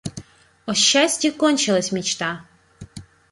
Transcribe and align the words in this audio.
О 0.65 0.73
счастьи 0.73 1.29
кончилась 1.29 1.91
мечта. 1.91 2.43